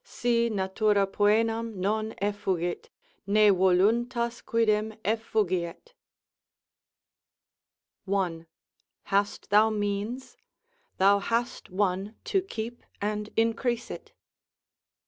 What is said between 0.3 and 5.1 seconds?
natura poenam non effugit, ne voluntas quidem